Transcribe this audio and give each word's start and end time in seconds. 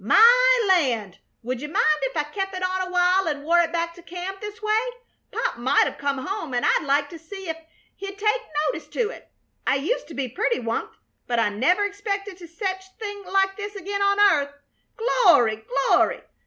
My 0.03 0.65
land! 0.67 1.19
Would 1.43 1.61
you 1.61 1.67
mind 1.69 1.85
ef 2.11 2.17
I 2.17 2.23
kep' 2.33 2.55
it 2.55 2.63
on 2.63 2.87
a 2.87 2.89
while 2.89 3.27
an' 3.29 3.43
wore 3.43 3.59
it 3.59 3.71
back 3.71 3.93
to 3.93 4.01
camp 4.01 4.41
this 4.41 4.59
way? 4.59 4.79
Pop 5.31 5.59
might 5.59 5.85
uv 5.85 5.99
come 5.99 6.25
home 6.25 6.55
an' 6.55 6.63
I'd 6.63 6.85
like 6.85 7.07
to 7.11 7.19
see 7.19 7.47
ef 7.47 7.57
he'd 7.97 8.17
take 8.17 8.41
notice 8.65 8.87
to 8.87 9.11
it. 9.11 9.31
I 9.67 9.75
used 9.75 10.07
to 10.07 10.15
be 10.15 10.27
purty 10.27 10.57
onct, 10.59 10.95
but 11.27 11.37
I 11.37 11.49
never 11.49 11.85
expected 11.85 12.41
no 12.41 12.47
sech 12.47 12.81
thing 12.99 13.25
like 13.25 13.55
this 13.57 13.75
again 13.75 14.01
on 14.01 14.19
earth. 14.19 14.53
Glory! 14.97 15.57
Glory! 15.87 16.21